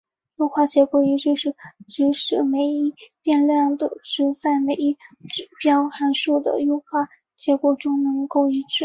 [0.37, 1.55] 优化结果一致是
[1.87, 5.27] 指使每一变量的值在每一子目
[5.61, 8.79] 标函数的优化结果中能够一致。